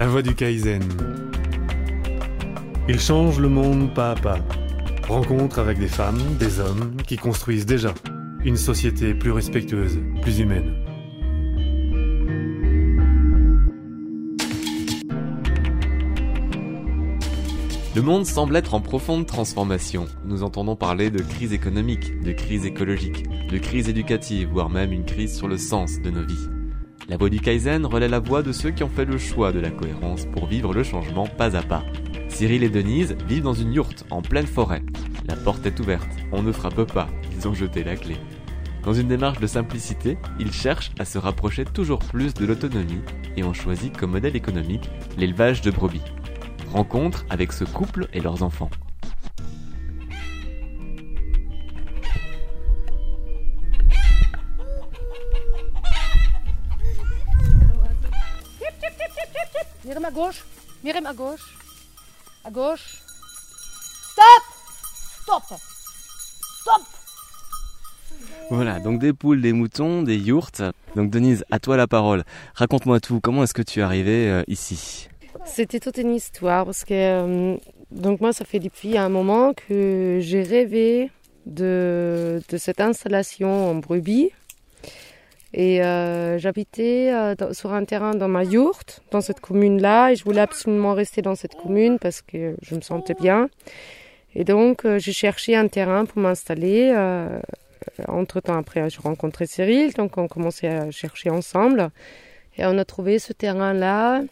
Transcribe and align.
La 0.00 0.06
voie 0.06 0.22
du 0.22 0.34
Kaizen. 0.34 0.82
Il 2.88 2.98
change 2.98 3.38
le 3.38 3.50
monde 3.50 3.92
pas 3.92 4.12
à 4.12 4.14
pas. 4.14 4.38
Rencontre 5.06 5.58
avec 5.58 5.78
des 5.78 5.88
femmes, 5.88 6.18
des 6.38 6.58
hommes 6.58 6.96
qui 7.06 7.18
construisent 7.18 7.66
déjà 7.66 7.92
une 8.42 8.56
société 8.56 9.12
plus 9.12 9.30
respectueuse, 9.30 9.98
plus 10.22 10.40
humaine. 10.40 10.74
Le 17.94 18.00
monde 18.00 18.24
semble 18.24 18.56
être 18.56 18.72
en 18.72 18.80
profonde 18.80 19.26
transformation. 19.26 20.06
Nous 20.24 20.42
entendons 20.42 20.76
parler 20.76 21.10
de 21.10 21.22
crise 21.22 21.52
économique, 21.52 22.22
de 22.22 22.32
crise 22.32 22.64
écologique, 22.64 23.26
de 23.50 23.58
crise 23.58 23.90
éducative, 23.90 24.48
voire 24.50 24.70
même 24.70 24.92
une 24.92 25.04
crise 25.04 25.36
sur 25.36 25.46
le 25.46 25.58
sens 25.58 26.00
de 26.00 26.08
nos 26.08 26.24
vies. 26.24 26.59
La 27.10 27.16
voie 27.16 27.28
du 27.28 27.40
Kaizen 27.40 27.86
relaie 27.86 28.06
la 28.06 28.20
voie 28.20 28.40
de 28.40 28.52
ceux 28.52 28.70
qui 28.70 28.84
ont 28.84 28.88
fait 28.88 29.04
le 29.04 29.18
choix 29.18 29.50
de 29.50 29.58
la 29.58 29.72
cohérence 29.72 30.26
pour 30.26 30.46
vivre 30.46 30.72
le 30.72 30.84
changement 30.84 31.26
pas 31.26 31.56
à 31.56 31.62
pas. 31.62 31.82
Cyril 32.28 32.62
et 32.62 32.68
Denise 32.68 33.16
vivent 33.26 33.42
dans 33.42 33.52
une 33.52 33.72
yourte 33.72 34.04
en 34.10 34.22
pleine 34.22 34.46
forêt. 34.46 34.84
La 35.26 35.34
porte 35.34 35.66
est 35.66 35.80
ouverte, 35.80 36.08
on 36.30 36.40
ne 36.40 36.52
frappe 36.52 36.84
pas, 36.92 37.08
ils 37.36 37.48
ont 37.48 37.52
jeté 37.52 37.82
la 37.82 37.96
clé. 37.96 38.14
Dans 38.84 38.94
une 38.94 39.08
démarche 39.08 39.40
de 39.40 39.48
simplicité, 39.48 40.18
ils 40.38 40.52
cherchent 40.52 40.92
à 41.00 41.04
se 41.04 41.18
rapprocher 41.18 41.64
toujours 41.64 41.98
plus 41.98 42.32
de 42.32 42.46
l'autonomie 42.46 43.02
et 43.36 43.42
ont 43.42 43.54
choisi 43.54 43.90
comme 43.90 44.12
modèle 44.12 44.36
économique 44.36 44.88
l'élevage 45.18 45.62
de 45.62 45.72
brebis. 45.72 46.04
Rencontre 46.72 47.26
avec 47.28 47.52
ce 47.52 47.64
couple 47.64 48.06
et 48.12 48.20
leurs 48.20 48.44
enfants. 48.44 48.70
Gauche. 60.20 60.44
Mireille 60.84 61.06
à 61.06 61.14
gauche. 61.14 61.56
À 62.44 62.50
gauche. 62.50 63.02
Stop 64.12 64.44
Stop 65.22 65.58
Stop 66.60 66.82
Voilà, 68.50 68.80
donc 68.80 69.00
des 69.00 69.12
poules, 69.14 69.40
des 69.40 69.52
moutons, 69.54 70.02
des 70.02 70.16
yourtes. 70.16 70.62
Donc 70.94 71.10
Denise, 71.10 71.44
à 71.50 71.58
toi 71.58 71.76
la 71.76 71.86
parole. 71.86 72.24
Raconte-moi 72.54 73.00
tout, 73.00 73.20
comment 73.20 73.44
est-ce 73.44 73.54
que 73.54 73.62
tu 73.62 73.80
es 73.80 73.82
arrivée 73.82 74.28
euh, 74.28 74.42
ici? 74.46 75.08
C'était 75.46 75.80
toute 75.80 75.96
une 75.96 76.14
histoire 76.14 76.66
parce 76.66 76.84
que 76.84 76.92
euh, 76.92 77.56
donc 77.90 78.20
moi 78.20 78.32
ça 78.34 78.44
fait 78.44 78.58
depuis 78.58 78.98
un 78.98 79.08
moment 79.08 79.54
que 79.54 80.18
j'ai 80.20 80.42
rêvé 80.42 81.10
de, 81.46 82.42
de 82.46 82.56
cette 82.58 82.80
installation 82.80 83.70
en 83.70 83.74
brebis 83.76 84.30
et 85.52 85.82
euh, 85.82 86.38
j'habitais 86.38 87.10
euh, 87.12 87.52
sur 87.52 87.72
un 87.72 87.84
terrain 87.84 88.12
dans 88.14 88.28
ma 88.28 88.44
yourte, 88.44 89.02
dans 89.10 89.20
cette 89.20 89.40
commune-là, 89.40 90.12
et 90.12 90.16
je 90.16 90.24
voulais 90.24 90.40
absolument 90.40 90.94
rester 90.94 91.22
dans 91.22 91.34
cette 91.34 91.56
commune 91.56 91.98
parce 91.98 92.22
que 92.22 92.54
je 92.62 92.74
me 92.74 92.80
sentais 92.80 93.14
bien. 93.14 93.48
Et 94.34 94.44
donc 94.44 94.84
euh, 94.84 94.98
j'ai 94.98 95.12
cherché 95.12 95.56
un 95.56 95.66
terrain 95.66 96.04
pour 96.04 96.22
m'installer. 96.22 96.92
Euh, 96.94 97.40
entre 98.06 98.40
temps, 98.40 98.58
après, 98.58 98.88
j'ai 98.90 99.00
rencontré 99.00 99.46
Cyril, 99.46 99.92
donc 99.94 100.18
on 100.18 100.28
commençait 100.28 100.68
à 100.68 100.90
chercher 100.90 101.30
ensemble, 101.30 101.90
et 102.56 102.64
on 102.66 102.78
a 102.78 102.84
trouvé 102.84 103.18
ce 103.18 103.32
terrain-là 103.32 104.22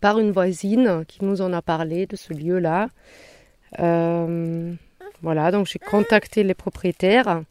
par 0.00 0.18
une 0.18 0.32
voisine 0.32 1.04
qui 1.06 1.24
nous 1.24 1.40
en 1.40 1.52
a 1.52 1.62
parlé 1.62 2.06
de 2.06 2.16
ce 2.16 2.34
lieu-là. 2.34 2.88
Euh, 3.78 4.72
voilà, 5.22 5.50
donc 5.50 5.66
j'ai 5.66 5.78
contacté 5.78 6.42
les 6.42 6.54
propriétaires 6.54 7.42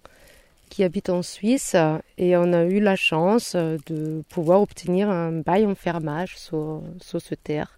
qui 0.70 0.84
habitent 0.84 1.10
en 1.10 1.22
Suisse 1.22 1.76
et 2.18 2.38
on 2.38 2.54
a 2.54 2.66
eu 2.66 2.80
la 2.80 2.96
chance 2.96 3.56
de 3.56 4.24
pouvoir 4.30 4.62
obtenir 4.62 5.10
un 5.10 5.32
bail 5.32 5.66
en 5.66 5.76
fermage 5.76 6.38
sur, 6.38 6.82
sur 7.02 7.22
ce 7.22 7.36
terre. 7.36 7.78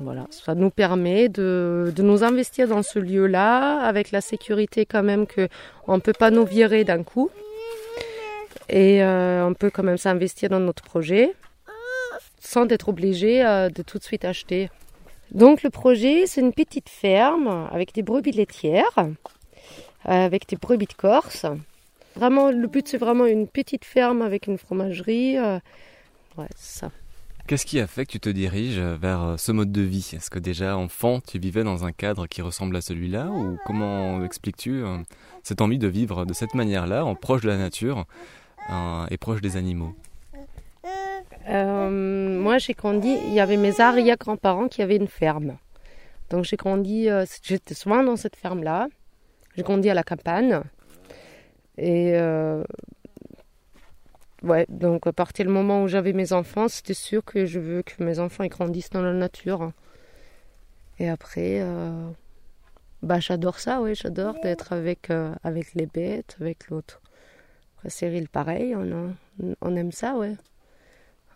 Voilà, 0.00 0.26
ça 0.30 0.54
nous 0.54 0.70
permet 0.70 1.28
de, 1.28 1.92
de 1.94 2.02
nous 2.02 2.22
investir 2.22 2.68
dans 2.68 2.82
ce 2.82 3.00
lieu-là 3.00 3.80
avec 3.80 4.12
la 4.12 4.20
sécurité 4.20 4.86
quand 4.86 5.02
même 5.02 5.26
que 5.26 5.48
on 5.88 5.98
peut 5.98 6.12
pas 6.12 6.30
nous 6.30 6.44
virer 6.44 6.84
d'un 6.84 7.02
coup 7.02 7.30
et 8.68 9.02
euh, 9.02 9.46
on 9.46 9.54
peut 9.54 9.70
quand 9.70 9.82
même 9.82 9.98
s'investir 9.98 10.50
dans 10.50 10.60
notre 10.60 10.82
projet 10.82 11.34
sans 12.40 12.66
être 12.68 12.88
obligé 12.88 13.44
euh, 13.44 13.68
de 13.68 13.82
tout 13.82 13.98
de 13.98 14.04
suite 14.04 14.24
acheter. 14.24 14.70
Donc 15.32 15.62
le 15.62 15.70
projet, 15.70 16.26
c'est 16.26 16.40
une 16.40 16.52
petite 16.52 16.88
ferme 16.88 17.68
avec 17.70 17.92
des 17.92 18.02
brebis 18.02 18.32
laitières, 18.32 18.98
euh, 18.98 19.04
avec 20.04 20.48
des 20.48 20.56
brebis 20.56 20.86
de 20.86 20.94
Corse. 20.94 21.44
Vraiment, 22.18 22.50
le 22.50 22.66
but, 22.66 22.88
c'est 22.88 22.98
vraiment 22.98 23.26
une 23.26 23.46
petite 23.46 23.84
ferme 23.84 24.22
avec 24.22 24.48
une 24.48 24.58
fromagerie. 24.58 25.38
euh, 25.38 25.60
ouais, 26.36 26.48
c'est 26.56 26.80
ça. 26.80 26.90
Qu'est-ce 27.46 27.64
qui 27.64 27.78
a 27.78 27.86
fait 27.86 28.06
que 28.06 28.10
tu 28.10 28.18
te 28.18 28.28
diriges 28.28 28.80
vers 28.80 29.22
euh, 29.22 29.36
ce 29.36 29.52
mode 29.52 29.70
de 29.70 29.82
vie? 29.82 30.10
Est-ce 30.16 30.28
que 30.28 30.40
déjà 30.40 30.76
enfant, 30.76 31.20
tu 31.20 31.38
vivais 31.38 31.62
dans 31.62 31.84
un 31.84 31.92
cadre 31.92 32.26
qui 32.26 32.42
ressemble 32.42 32.74
à 32.74 32.80
celui-là? 32.80 33.28
Ou 33.28 33.56
comment 33.64 34.24
expliques-tu 34.24 34.82
euh, 34.82 34.96
cette 35.44 35.60
envie 35.60 35.78
de 35.78 35.86
vivre 35.86 36.24
de 36.24 36.32
cette 36.32 36.54
manière-là, 36.54 37.04
en 37.04 37.14
proche 37.14 37.42
de 37.42 37.48
la 37.48 37.56
nature 37.56 38.04
et 39.10 39.16
proche 39.16 39.40
des 39.40 39.56
animaux? 39.56 39.94
Euh, 41.48 42.40
moi, 42.42 42.58
j'ai 42.58 42.74
grandi, 42.74 43.16
il 43.28 43.32
y 43.32 43.38
avait 43.38 43.56
mes 43.56 43.80
arrière-grands-parents 43.80 44.66
qui 44.66 44.82
avaient 44.82 44.96
une 44.96 45.06
ferme. 45.06 45.56
Donc 46.30 46.44
j'ai 46.44 46.56
grandi, 46.56 47.08
j'étais 47.44 47.74
souvent 47.74 48.02
dans 48.02 48.16
cette 48.16 48.34
ferme-là. 48.34 48.88
J'ai 49.56 49.62
grandi 49.62 49.88
à 49.88 49.94
la 49.94 50.02
campagne. 50.02 50.62
Et 51.78 52.18
euh, 52.18 52.64
ouais, 54.42 54.66
donc 54.68 55.06
à 55.06 55.12
partir 55.12 55.46
du 55.46 55.52
moment 55.52 55.84
où 55.84 55.88
j'avais 55.88 56.12
mes 56.12 56.32
enfants, 56.32 56.66
c'était 56.68 56.92
sûr 56.92 57.24
que 57.24 57.46
je 57.46 57.60
veux 57.60 57.82
que 57.82 58.02
mes 58.02 58.18
enfants 58.18 58.44
grandissent 58.46 58.90
dans 58.90 59.02
la 59.02 59.12
nature. 59.12 59.70
Et 60.98 61.08
après, 61.08 61.60
euh, 61.60 62.10
bah 63.02 63.20
j'adore 63.20 63.60
ça, 63.60 63.80
oui, 63.80 63.94
j'adore 63.94 64.34
d'être 64.42 64.72
avec, 64.72 65.10
euh, 65.10 65.32
avec 65.44 65.74
les 65.74 65.86
bêtes, 65.86 66.36
avec 66.40 66.68
l'autre. 66.68 67.00
Après, 67.76 67.90
Cyril, 67.90 68.28
pareil, 68.28 68.74
on, 68.74 69.14
on 69.60 69.76
aime 69.76 69.92
ça, 69.92 70.16
ouais. 70.16 70.34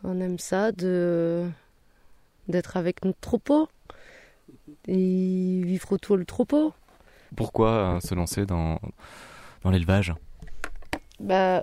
On 0.03 0.20
aime 0.20 0.41
ça 0.41 0.72
de 0.72 1.48
d'être 2.48 2.76
avec 2.76 3.04
notre 3.04 3.20
troupeau 3.20 3.69
et 4.88 5.62
vivre 5.64 5.92
autour 5.92 6.19
du 6.19 6.26
troupeau. 6.26 6.74
Pourquoi 7.36 8.00
se 8.03 8.16
lancer 8.16 8.44
dans, 8.44 8.80
dans 9.62 9.70
l'élevage? 9.70 10.12
Bah, 11.22 11.62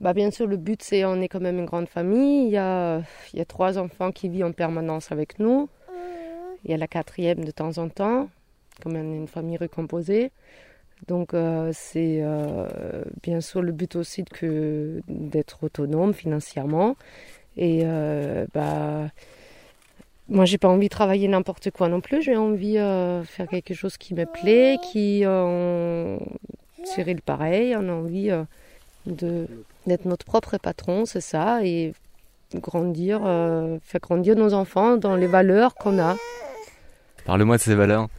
bah 0.00 0.12
bien 0.14 0.30
sûr, 0.32 0.46
le 0.46 0.56
but 0.56 0.82
c'est 0.82 1.04
on 1.04 1.20
est 1.20 1.28
quand 1.28 1.40
même 1.40 1.58
une 1.58 1.64
grande 1.64 1.88
famille. 1.88 2.46
Il 2.46 2.50
y 2.52 2.56
a, 2.58 3.02
y 3.34 3.40
a 3.40 3.44
trois 3.44 3.78
enfants 3.78 4.10
qui 4.12 4.28
vivent 4.28 4.44
en 4.46 4.52
permanence 4.52 5.12
avec 5.12 5.38
nous. 5.38 5.68
Il 6.64 6.70
y 6.70 6.74
a 6.74 6.76
la 6.76 6.88
quatrième 6.88 7.44
de 7.44 7.50
temps 7.50 7.78
en 7.78 7.88
temps, 7.88 8.28
comme 8.82 8.94
on 8.96 9.12
est 9.12 9.16
une 9.16 9.28
famille 9.28 9.56
recomposée. 9.56 10.30
Donc 11.08 11.34
euh, 11.34 11.70
c'est 11.72 12.20
euh, 12.22 12.68
bien 13.22 13.40
sûr 13.40 13.62
le 13.62 13.72
but 13.72 13.96
aussi 13.96 14.24
que 14.24 15.00
d'être 15.08 15.64
autonome 15.64 16.14
financièrement. 16.14 16.96
Et 17.56 17.82
euh, 17.84 18.46
bah 18.54 19.10
moi 20.28 20.44
j'ai 20.44 20.58
pas 20.58 20.68
envie 20.68 20.86
de 20.88 20.92
travailler 20.94 21.28
n'importe 21.28 21.70
quoi 21.70 21.88
non 21.88 22.00
plus. 22.00 22.22
J'ai 22.22 22.36
envie 22.36 22.74
de 22.74 23.22
faire 23.24 23.48
quelque 23.48 23.74
chose 23.74 23.96
qui 23.96 24.14
me 24.14 24.26
plaît, 24.26 24.78
qui 24.92 25.22
euh, 25.24 26.18
Cyril 26.84 27.22
pareil, 27.22 27.76
on 27.76 27.88
a 27.88 27.92
envie 27.92 28.30
euh, 28.30 28.44
de 29.06 29.46
d'être 29.86 30.04
notre 30.04 30.24
propre 30.24 30.58
patron, 30.58 31.06
c'est 31.06 31.20
ça, 31.20 31.64
et 31.64 31.92
grandir, 32.54 33.22
euh, 33.24 33.78
faire 33.82 34.00
grandir 34.00 34.36
nos 34.36 34.54
enfants 34.54 34.96
dans 34.96 35.16
les 35.16 35.26
valeurs 35.26 35.74
qu'on 35.74 35.98
a. 35.98 36.16
Parle-moi 37.24 37.56
de 37.56 37.62
ces 37.62 37.74
valeurs. 37.74 38.08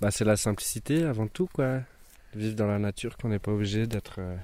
Bah, 0.00 0.10
c'est 0.10 0.24
la 0.24 0.38
simplicité 0.38 1.04
avant 1.04 1.26
tout, 1.26 1.46
quoi. 1.52 1.80
Vivre 2.34 2.56
dans 2.56 2.66
la 2.66 2.78
nature, 2.78 3.18
qu'on 3.18 3.28
n'est 3.28 3.38
pas 3.38 3.52
obligé 3.52 3.86
d'être 3.86 4.14
euh, 4.16 4.34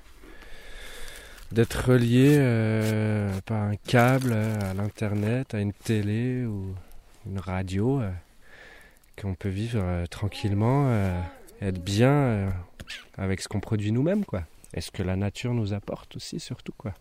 d'être 1.52 1.92
relié 1.92 2.36
euh, 2.38 3.30
par 3.46 3.62
un 3.62 3.76
câble 3.76 4.34
à 4.34 4.74
l'internet, 4.74 5.54
à 5.54 5.60
une 5.60 5.72
télé 5.72 6.44
ou 6.44 6.74
une 7.26 7.38
radio, 7.38 8.00
euh, 8.00 8.10
qu'on 9.20 9.34
peut 9.34 9.48
vivre 9.48 9.80
euh, 9.82 10.06
tranquillement, 10.06 10.86
euh, 10.88 11.18
être 11.60 11.82
bien 11.82 12.10
euh, 12.12 12.50
avec 13.16 13.40
ce 13.40 13.48
qu'on 13.48 13.60
produit 13.60 13.92
nous-mêmes, 13.92 14.24
quoi. 14.24 14.42
Et 14.74 14.80
ce 14.80 14.90
que 14.90 15.02
la 15.02 15.16
nature 15.16 15.54
nous 15.54 15.72
apporte 15.72 16.16
aussi, 16.16 16.40
surtout, 16.40 16.72
quoi. 16.76 16.92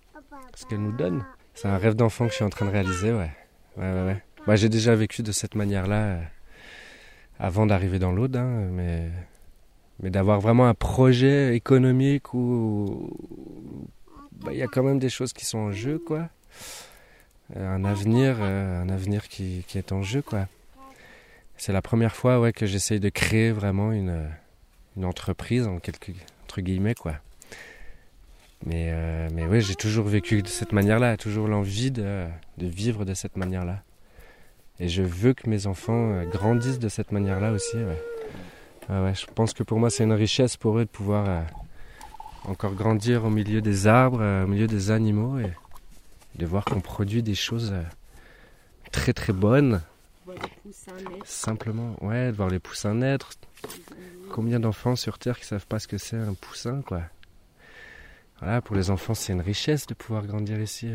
Ce 0.56 0.66
qu'elle 0.66 0.81
nous 0.81 0.96
donne. 0.96 1.25
C'est 1.54 1.68
un 1.68 1.78
rêve 1.78 1.96
d'enfant 1.96 2.25
que 2.25 2.31
je 2.31 2.36
suis 2.36 2.46
en 2.46 2.50
train 2.50 2.66
de 2.66 2.72
réaliser, 2.72 3.12
ouais. 3.12 3.31
Ouais, 3.78 3.92
ouais, 3.92 4.06
ouais. 4.06 4.24
Bah, 4.48 4.56
j'ai 4.56 4.69
déjà 4.69 4.96
vécu 4.96 5.24
de 5.24 5.31
cette 5.31 5.56
manière-là. 5.56 6.04
euh, 6.04 6.22
avant 7.38 7.66
d'arriver 7.66 8.00
dans 8.00 8.13
l'Aude, 8.13 8.38
hein, 8.38 8.68
mais, 8.72 9.10
mais 10.02 10.10
d'avoir 10.10 10.40
vraiment 10.40 10.68
un 10.69 10.74
projet 10.74 11.54
économique 11.54 12.34
où 12.34 13.10
bah, 14.31 14.52
il 14.54 14.57
y 14.57 14.62
a 14.62 14.68
quand 14.68 14.84
même 14.84 15.00
des 15.00 15.10
choses 15.10 15.34
qui 15.34 15.44
sont 15.46 15.57
en 15.57 15.72
jeu, 15.74 16.00
quoi. 16.00 16.30
Euh, 17.57 17.75
Un 17.75 17.84
avenir, 17.84 18.42
un 18.42 18.88
avenir 18.88 19.28
qui, 19.28 19.66
qui 19.68 19.78
est 19.78 19.92
en 19.92 20.02
jeu, 20.02 20.22
quoi. 20.22 20.48
C'est 21.57 21.74
la 21.74 21.81
première 21.81 22.16
fois 22.16 22.40
ouais, 22.40 22.54
que 22.54 22.66
j'essaye 22.66 23.00
de 23.02 23.10
créer 23.10 23.52
vraiment 23.52 23.92
une, 23.92 24.30
une 24.97 25.06
entreprise, 25.06 25.68
en 25.68 25.80
quelque, 25.80 26.12
entre 26.44 26.62
guillemets, 26.62 26.95
quoi. 26.95 27.15
Mais, 28.65 28.89
euh, 28.89 29.30
mais 29.33 29.45
oui, 29.45 29.62
j'ai 29.62 29.75
toujours 29.75 30.07
vécu 30.07 30.42
de 30.42 30.47
cette 30.47 30.71
manière-là, 30.71 31.18
toujours 31.18 31.47
l'envie 31.47 31.92
de, 31.92 32.25
vivre 32.57 33.06
de 33.06 33.13
cette 33.13 33.38
manière-là. 33.38 33.83
Et 34.80 34.88
je 34.88 35.03
veux 35.03 35.33
que 35.33 35.50
mes 35.50 35.68
enfants 35.68 36.12
euh, 36.12 36.25
grandissent 36.25 36.80
de 36.80 36.89
cette 36.89 37.12
manière-là 37.12 37.51
aussi. 37.51 37.77
Ouais. 37.77 39.13
je 39.13 39.25
pense 39.33 39.53
que 39.53 39.63
pour 39.63 39.80
moi, 39.80 39.89
c'est 39.89 40.03
une 40.03 40.13
richesse 40.13 40.57
pour 40.57 40.80
eux 40.80 40.86
de 40.86 40.89
pouvoir 40.89 41.30
euh, 41.30 41.42
encore 42.45 42.74
grandir 42.74 43.25
au 43.25 43.30
milieu 43.30 43.62
des 43.62 43.88
arbres, 43.88 44.44
au 44.44 44.47
milieu 44.47 44.68
des 44.68 44.92
animaux 44.92 45.38
et 45.39 45.51
de 46.38 46.45
voir 46.45 46.65
qu'on 46.65 46.81
produit 46.81 47.21
des 47.21 47.36
choses 47.36 47.74
très 48.92 49.13
très 49.13 49.33
bonnes. 49.33 49.81
Simplement, 51.24 51.95
ouais, 52.01 52.31
de 52.31 52.36
voir 52.36 52.50
les 52.50 52.60
poussins 52.60 52.95
naître. 52.95 53.31
Combien 54.31 54.60
d'enfants 54.60 54.95
sur 54.95 55.18
Terre 55.18 55.39
qui 55.39 55.45
savent 55.45 55.68
pas 55.68 55.80
ce 55.80 55.88
que 55.88 55.98
c'est 55.98 56.18
un 56.18 56.33
poussin, 56.33 56.81
quoi? 56.81 57.01
Voilà, 58.39 58.62
pour 58.62 58.75
les 58.75 58.89
enfants, 58.89 59.13
c'est 59.13 59.33
une 59.33 59.42
richesse 59.42 59.86
de 59.88 59.94
pouvoir 59.94 60.25
grandir 60.25 60.60
ici. 60.60 60.92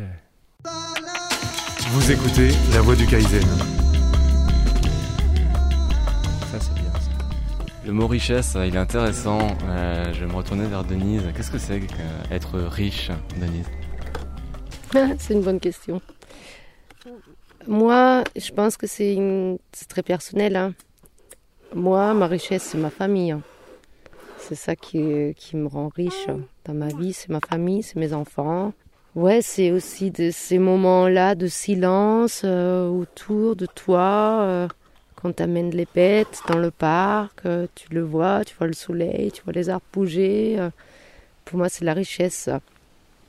Vous 1.89 2.11
écoutez 2.11 2.49
La 2.73 2.81
Voix 2.81 2.95
du 2.95 3.07
Kaizen. 3.07 3.41
Ça, 6.51 6.59
c'est 6.59 6.73
bien. 6.75 6.91
Le 7.85 7.93
mot 7.93 8.07
richesse, 8.07 8.55
il 8.55 8.75
est 8.75 8.79
intéressant. 8.79 9.39
Euh, 9.65 10.13
je 10.13 10.19
vais 10.19 10.27
me 10.27 10.35
retourner 10.35 10.67
vers 10.67 10.83
Denise. 10.83 11.23
Qu'est-ce 11.35 11.49
que 11.49 11.57
c'est 11.57 11.79
qu'être 11.79 12.59
riche, 12.59 13.09
Denise? 13.37 13.65
C'est 15.19 15.33
une 15.33 15.41
bonne 15.41 15.59
question. 15.59 16.01
Moi, 17.67 18.23
je 18.35 18.51
pense 18.51 18.77
que 18.77 18.87
c'est 18.87 19.17
très 19.87 20.03
personnel. 20.03 20.55
Hein. 20.55 20.73
Moi, 21.73 22.13
ma 22.13 22.27
richesse, 22.27 22.63
c'est 22.63 22.77
ma 22.77 22.89
famille. 22.89 23.31
Hein. 23.31 23.41
C'est 24.37 24.55
ça 24.55 24.75
qui, 24.75 25.33
qui 25.35 25.55
me 25.55 25.67
rend 25.67 25.89
riche 25.89 26.27
dans 26.65 26.73
ma 26.73 26.87
vie. 26.87 27.13
C'est 27.13 27.29
ma 27.29 27.39
famille, 27.39 27.83
c'est 27.83 27.97
mes 27.97 28.13
enfants. 28.13 28.73
Ouais, 29.13 29.41
c'est 29.41 29.71
aussi 29.71 30.09
de 30.09 30.31
ces 30.31 30.57
moments-là 30.57 31.35
de 31.35 31.47
silence 31.47 32.41
euh, 32.45 32.87
autour 32.87 33.55
de 33.55 33.65
toi. 33.65 34.39
Euh, 34.41 34.67
quand 35.15 35.35
tu 35.35 35.43
amènes 35.43 35.71
les 35.71 35.87
bêtes 35.93 36.41
dans 36.47 36.57
le 36.57 36.71
parc, 36.71 37.45
euh, 37.45 37.67
tu 37.75 37.93
le 37.93 38.01
vois, 38.01 38.43
tu 38.45 38.55
vois 38.57 38.67
le 38.67 38.73
soleil, 38.73 39.31
tu 39.31 39.43
vois 39.43 39.53
les 39.53 39.69
arbres 39.69 39.85
bouger. 39.93 40.57
pour 41.45 41.57
moi, 41.57 41.69
c'est 41.69 41.85
la 41.85 41.93
richesse. 41.93 42.49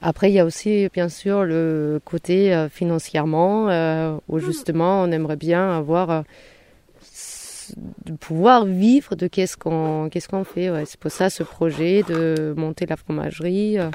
Après, 0.02 0.30
il 0.30 0.34
y 0.34 0.40
a 0.40 0.44
aussi, 0.44 0.88
bien 0.92 1.08
sûr, 1.08 1.44
le 1.44 2.00
côté 2.04 2.66
financièrement, 2.70 4.18
où 4.28 4.38
justement, 4.38 5.02
on 5.02 5.12
aimerait 5.12 5.36
bien 5.36 5.76
avoir 5.76 6.24
de 7.76 8.12
pouvoir 8.12 8.64
vivre 8.64 9.14
de 9.16 9.26
qu'est-ce 9.26 9.56
qu'on 9.56 10.08
qu'est-ce 10.10 10.28
qu'on 10.28 10.44
fait. 10.44 10.70
Ouais. 10.70 10.84
C'est 10.86 10.98
pour 10.98 11.10
ça 11.10 11.30
ce 11.30 11.42
projet 11.42 12.02
de 12.02 12.54
monter 12.56 12.86
la 12.86 12.96
fromagerie. 12.96 13.78
Euh. 13.78 13.90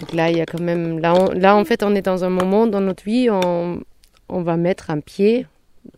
Donc 0.00 0.12
là, 0.12 0.30
il 0.30 0.38
y 0.38 0.40
a 0.40 0.46
quand 0.46 0.60
même 0.60 0.98
là, 0.98 1.14
là 1.34 1.56
en 1.56 1.64
fait, 1.64 1.82
on 1.82 1.94
est 1.94 2.02
dans 2.02 2.24
un 2.24 2.30
moment 2.30 2.66
dans 2.66 2.80
notre 2.80 3.04
vie, 3.04 3.28
on, 3.30 3.80
on 4.28 4.42
va 4.42 4.56
mettre 4.56 4.90
un 4.90 5.00
pied 5.00 5.46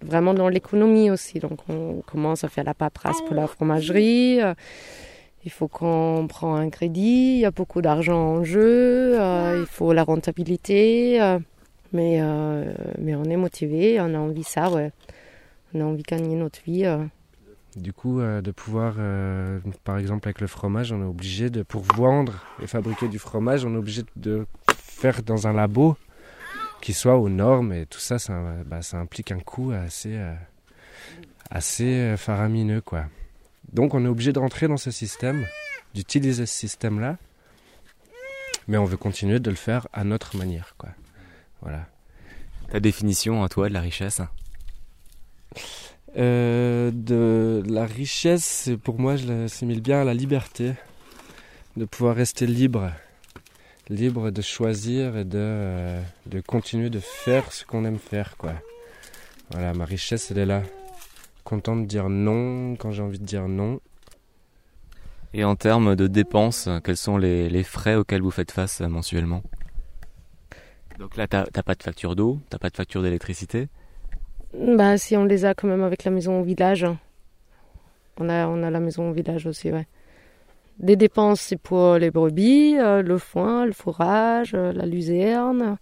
vraiment 0.01 0.35
dans 0.35 0.49
l'économie 0.49 1.11
aussi. 1.11 1.39
Donc 1.39 1.59
on 1.69 2.03
commence 2.07 2.45
à 2.45 2.49
faire 2.49 2.65
la 2.65 2.75
paperasse 2.75 3.21
pour 3.23 3.35
la 3.35 3.47
fromagerie. 3.47 4.41
Il 5.45 5.51
faut 5.51 5.69
qu'on 5.69 6.27
prend 6.29 6.55
un 6.55 6.71
crédit, 6.71 7.35
il 7.35 7.41
y 7.41 7.45
a 7.45 7.51
beaucoup 7.51 7.83
d'argent 7.83 8.19
en 8.19 8.45
jeu, 8.45 9.21
euh, 9.21 9.59
il 9.61 9.67
faut 9.67 9.93
la 9.93 10.05
rentabilité. 10.05 11.21
Euh. 11.21 11.39
mais, 11.93 12.21
mais 12.99 13.15
on 13.15 13.25
est 13.25 13.37
motivé, 13.37 14.01
on 14.01 14.15
a 14.15 14.19
envie 14.19 14.43
ça, 14.43 14.71
ouais 14.71 14.91
on 15.75 15.81
a 15.81 15.85
envie 15.85 16.03
de 16.03 16.09
gagner 16.09 16.37
notre 16.37 16.63
vie. 16.63 16.85
Euh. 16.87 17.05
Du 17.77 17.93
coup, 17.93 18.21
euh, 18.21 18.41
de 18.41 18.53
pouvoir, 18.53 18.95
euh, 18.99 19.59
par 19.83 19.99
exemple 19.99 20.29
avec 20.29 20.41
le 20.41 20.47
fromage, 20.47 20.93
on 20.93 21.01
est 21.01 21.07
obligé 21.07 21.51
de, 21.51 21.63
pour 21.63 21.83
vendre 21.83 22.45
et 22.63 22.67
fabriquer 22.67 23.09
du 23.09 23.19
fromage, 23.19 23.65
on 23.65 23.75
est 23.75 23.79
obligé 23.79 24.03
de 24.17 24.47
faire 24.77 25.23
dans 25.23 25.49
un 25.49 25.53
labo 25.53 25.97
qui 26.81 26.93
soit 26.93 27.17
aux 27.17 27.29
normes 27.29 27.73
et 27.73 27.87
tout 27.87 27.99
ça, 27.99 28.19
ça, 28.19 28.41
bah, 28.65 28.83
ça 28.83 28.99
implique 28.99 29.33
un 29.33 29.41
coût 29.41 29.73
assez, 29.73 30.17
assez 31.51 32.15
faramineux. 32.17 32.81
Quoi. 32.81 33.07
Donc 33.75 33.93
on 33.95 34.05
est 34.05 34.09
obligé 34.09 34.33
de 34.33 34.39
rentrer 34.39 34.69
dans 34.69 34.77
ce 34.77 34.91
système, 34.91 35.47
d'utiliser 35.95 36.47
ce 36.47 36.57
système-là, 36.57 37.19
mais 38.69 38.79
on 38.79 38.85
veut 38.85 38.97
continuer 38.97 39.41
de 39.41 39.51
le 39.51 39.57
faire 39.57 39.89
à 39.93 40.05
notre 40.05 40.37
manière. 40.37 40.75
Quoi. 40.79 40.91
Voilà. 41.61 41.87
Ta 42.71 42.81
définition 42.81 43.43
à 43.43 43.49
toi 43.49 43.69
de 43.69 43.75
la 43.75 43.81
richesse? 43.81 44.23
Euh, 46.17 46.93
de 46.95 47.63
la 47.67 47.85
richesse, 47.85 48.71
pour 48.85 49.01
moi, 49.01 49.17
je 49.17 49.27
l'assimile 49.27 49.81
bien 49.81 50.01
à 50.01 50.05
la 50.05 50.15
liberté, 50.15 50.75
de 51.77 51.85
pouvoir 51.85 52.15
rester 52.15 52.47
libre, 52.47 52.93
libre 53.89 54.31
de 54.31 54.41
choisir 54.41 55.17
et 55.17 55.25
de, 55.25 55.39
euh, 55.39 56.03
de 56.27 56.41
continuer 56.41 56.91
de 56.91 57.01
faire 57.01 57.53
ce 57.53 57.65
qu'on 57.65 57.85
aime 57.85 57.99
faire, 57.99 58.37
quoi. 58.37 58.53
Voilà, 59.51 59.75
ma 59.75 59.85
richesse, 59.85 60.31
elle 60.31 60.39
est 60.39 60.47
là. 60.47 60.63
Content 61.45 61.77
de 61.77 61.85
dire 61.85 62.09
non 62.09 62.75
quand 62.77 62.91
j'ai 62.91 63.03
envie 63.03 63.19
de 63.19 63.25
dire 63.25 63.49
non. 63.49 63.81
Et 65.35 65.45
en 65.45 65.57
termes 65.57 65.95
de 65.95 66.07
dépenses, 66.07 66.69
quels 66.85 66.97
sont 66.97 67.17
les, 67.17 67.49
les 67.49 67.63
frais 67.63 67.97
auxquels 67.97 68.23
vous 68.23 68.31
faites 68.31 68.51
face 68.51 68.81
mensuellement? 68.81 69.43
Donc 70.99 71.17
là, 71.17 71.27
t'as 71.27 71.45
pas 71.45 71.75
de 71.75 71.83
facture 71.83 72.15
d'eau, 72.15 72.39
t'as 72.51 72.59
pas 72.59 72.71
de 72.71 72.77
facture 72.77 73.03
d'électricité? 73.03 73.69
Bah, 74.57 74.97
si 74.97 75.17
on 75.17 75.25
les 75.25 75.45
a 75.45 75.55
quand 75.55 75.67
même 75.67 75.83
avec 75.83 76.05
la 76.05 76.13
maison 76.13 76.41
au 76.41 76.45
village. 76.45 76.87
On 78.19 78.29
a, 78.29 78.47
on 78.47 78.63
a 78.63 78.71
la 78.71 78.79
maison 78.79 79.11
au 79.11 79.13
village 79.13 79.47
aussi, 79.47 79.73
ouais. 79.73 79.87
Des 80.79 80.95
dépenses, 80.97 81.41
c'est 81.41 81.57
pour 81.57 81.97
les 81.97 82.11
brebis, 82.11 82.77
euh, 82.79 83.03
le 83.03 83.19
foin, 83.19 83.67
le 83.67 83.73
fourrage, 83.73 84.53
euh, 84.55 84.73
la 84.73 84.87
luzerne. 84.87 85.79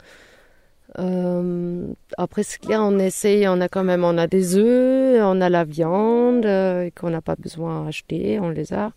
Euh, 0.98 1.86
après, 2.18 2.42
c'est 2.42 2.60
clair, 2.60 2.80
on 2.82 2.98
essaye, 2.98 3.46
on 3.48 3.60
a 3.60 3.68
quand 3.68 3.84
même, 3.84 4.04
on 4.04 4.18
a 4.18 4.26
des 4.26 4.56
œufs, 4.56 5.20
on 5.22 5.40
a 5.40 5.48
la 5.48 5.64
viande, 5.64 6.46
qu'on 6.94 7.10
n'a 7.10 7.20
pas 7.20 7.36
besoin 7.36 7.84
d'acheter, 7.84 8.38
on 8.40 8.50
les 8.50 8.72
a. 8.72 8.92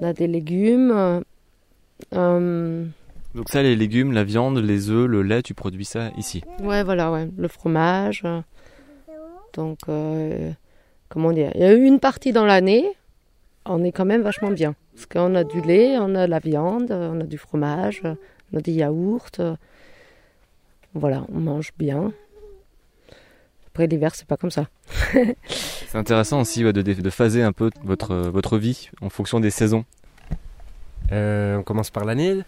On 0.00 0.06
a 0.06 0.12
des 0.12 0.26
légumes. 0.26 1.22
Donc 3.34 3.48
ça, 3.48 3.62
les 3.62 3.74
légumes, 3.74 4.12
la 4.12 4.22
viande, 4.22 4.58
les 4.58 4.90
œufs, 4.90 5.06
le 5.06 5.22
lait, 5.22 5.42
tu 5.42 5.54
produis 5.54 5.84
ça 5.84 6.10
ici 6.16 6.42
Ouais, 6.62 6.84
voilà, 6.84 7.10
ouais. 7.10 7.28
Le 7.36 7.48
fromage. 7.48 8.22
Donc, 9.54 9.78
euh, 9.88 10.52
comment 11.08 11.32
dire 11.32 11.50
Il 11.54 11.60
y 11.60 11.64
a 11.64 11.72
eu 11.72 11.84
une 11.84 11.98
partie 11.98 12.32
dans 12.32 12.44
l'année, 12.44 12.86
on 13.66 13.82
est 13.82 13.90
quand 13.90 14.04
même 14.04 14.22
vachement 14.22 14.52
bien. 14.52 14.76
Parce 14.94 15.06
qu'on 15.06 15.34
a 15.34 15.42
du 15.42 15.60
lait, 15.62 15.98
on 15.98 16.14
a 16.14 16.26
de 16.26 16.30
la 16.30 16.38
viande, 16.38 16.92
on 16.92 17.20
a 17.20 17.24
du 17.24 17.38
fromage, 17.38 18.02
on 18.52 18.58
a 18.58 18.60
des 18.60 18.72
yaourts. 18.72 19.56
Voilà, 20.94 21.24
on 21.32 21.40
mange 21.40 21.72
bien. 21.78 22.12
Après 23.68 23.86
l'hiver, 23.86 24.14
c'est 24.14 24.26
pas 24.26 24.36
comme 24.36 24.50
ça. 24.50 24.68
c'est 25.48 25.98
intéressant 25.98 26.40
aussi 26.40 26.62
de, 26.62 26.70
de, 26.70 27.10
phaser 27.10 27.42
un 27.42 27.52
peu 27.52 27.70
votre, 27.82 28.14
votre 28.14 28.56
vie 28.56 28.90
en 29.00 29.10
fonction 29.10 29.40
des 29.40 29.50
saisons. 29.50 29.84
Euh, 31.12 31.56
on 31.56 31.62
commence 31.62 31.90
par 31.90 32.04
l'année. 32.04 32.38